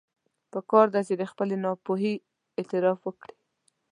پکار 0.51 0.87
ده 0.93 1.01
چې 1.07 1.13
د 1.17 1.23
خپلې 1.31 1.55
ناپوهي 1.65 2.13
اعتراف 2.59 2.99
وکړي. 3.03 3.35